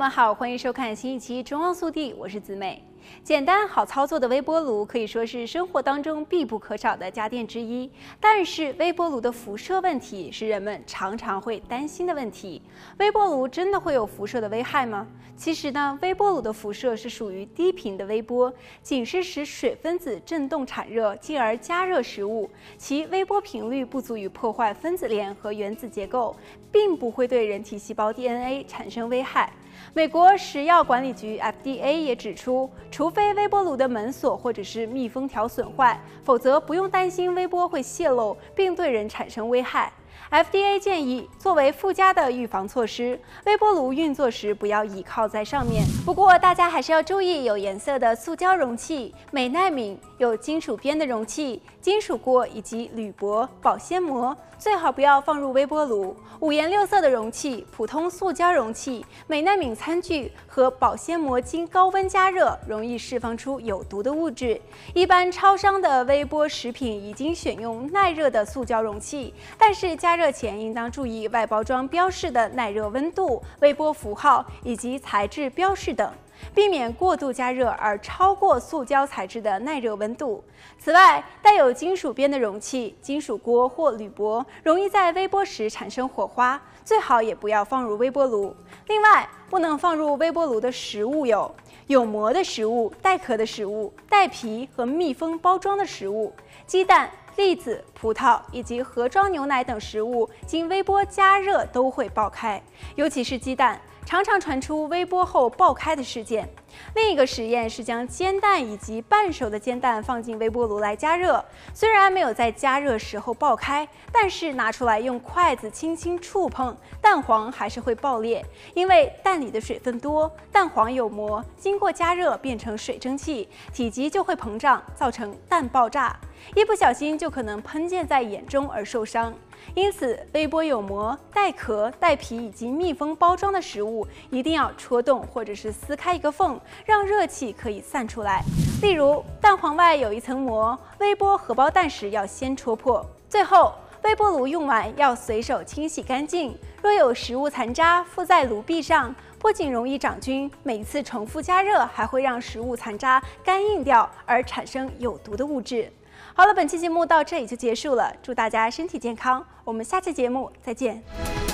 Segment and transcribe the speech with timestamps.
[0.00, 2.89] 们好，欢迎收看新一期《中央速递》，我是子美。
[3.22, 12.62] 简单好操作的微波炉可以说是生活当中必不可少的家电之一，但是微波炉的辐射问题是人们常常会担心的问题。
[12.98, 15.06] 微波炉真的会有辐射的危害吗？
[15.36, 18.52] 其实呢，微波炉的辐射是属于低频的微波，
[18.82, 26.36] 仅是使水分子振动产热，进而加热食物，其微波频率不足以破坏分子链和原子结构，
[26.70, 29.50] 并不会对人体细胞 DNA 产生危害。
[29.94, 39.92] 美国食药管理局 FDA 也指出，除非微波炉的门锁或者是密封条损坏，否则不用担心微波会泄漏并对人产生危害。
[40.30, 45.84] FDA 建议，作为附加的预防措施，微波炉运作时不要倚靠在上面。
[46.06, 56.14] 不过，大家还是要注意，有颜色的塑胶容器、美耐敏、有金属边的容器、金属锅以及铝箔、保鲜膜，最好不要放入微波炉。
[56.38, 64.58] 五颜六色的容器、普通塑胶容器、美耐敏餐具和保鲜膜经高温加热，容容易释放出有毒的物质。
[64.94, 76.10] 一般超商的微波食品已经选用耐热的塑胶容器，但是加热前应当注意外包装标示的耐热温度、微波符号以及材质标示等，
[76.54, 80.42] 避免过度加热而超过塑胶材质的耐热温度。
[80.78, 88.54] 此外，带有金属边的容器、金属锅或铝箔容易在微波时产生火花，最好也不要放入微波炉。
[88.86, 91.54] 另外，不能放入微波炉的食物有
[91.86, 96.32] 有膜的食物、带壳的食物、带皮和密封包装的食物、
[96.66, 97.10] 鸡蛋。
[97.36, 102.62] 栗子、葡萄以及盒装牛奶等食物经微波加热都会爆开，
[102.96, 103.80] 尤其是鸡蛋，
[104.10, 106.48] 常常传出微波后爆开的事件。
[106.96, 118.44] 另一个实验是将煎蛋以及半熟的煎蛋放进微波炉来加热，虽然没有在加热时候爆开，但是拿出来用筷子轻轻触碰，蛋黄还是会爆裂。
[118.74, 126.18] 因为蛋里的水分多，蛋黄有膜，经过加热变成水蒸气，体积就会膨胀，造成蛋爆炸。
[126.56, 129.32] 一不小心就可能喷溅在眼中而受伤。
[129.74, 138.42] 因此，微波有膜、带壳、带皮以及密封包装的食物，一定要戳洞或者是撕开一个缝，让热气可以散出来。
[138.82, 143.04] 例如，蛋黄外有一层膜，微波荷包蛋时要先戳破。
[143.28, 143.72] 最后，
[144.02, 146.56] 微波炉用完要随手清洗干净。
[146.82, 155.92] 若有食物残渣附在炉壁上，不仅容易长菌，每次重复加热还会让食物残渣干硬掉，而产生有毒的物质。
[156.34, 158.14] 好了，本期节目到这里就结束了。
[158.22, 161.49] 祝大家身体健康，我们下期节目再见。